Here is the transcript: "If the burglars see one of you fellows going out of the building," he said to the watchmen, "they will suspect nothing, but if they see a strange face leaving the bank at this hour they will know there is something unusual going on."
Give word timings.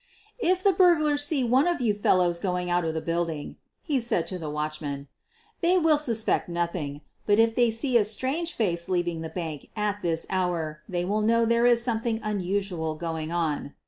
"If 0.39 0.63
the 0.63 0.71
burglars 0.73 1.23
see 1.23 1.43
one 1.43 1.67
of 1.67 1.79
you 1.79 1.93
fellows 1.93 2.39
going 2.39 2.71
out 2.71 2.85
of 2.85 2.95
the 2.95 3.01
building," 3.05 3.57
he 3.83 3.99
said 3.99 4.25
to 4.25 4.39
the 4.39 4.49
watchmen, 4.49 5.07
"they 5.61 5.77
will 5.77 5.99
suspect 5.99 6.49
nothing, 6.49 7.01
but 7.27 7.37
if 7.37 7.53
they 7.53 7.69
see 7.69 7.97
a 7.99 8.03
strange 8.03 8.53
face 8.53 8.89
leaving 8.89 9.21
the 9.21 9.29
bank 9.29 9.69
at 9.75 10.01
this 10.01 10.25
hour 10.31 10.81
they 10.89 11.05
will 11.05 11.21
know 11.21 11.45
there 11.45 11.67
is 11.67 11.83
something 11.83 12.19
unusual 12.23 12.95
going 12.95 13.31
on." 13.31 13.75